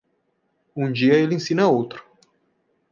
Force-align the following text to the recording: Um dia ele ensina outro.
Um 0.75 0.91
dia 0.91 1.13
ele 1.13 1.35
ensina 1.35 1.67
outro. 1.69 2.03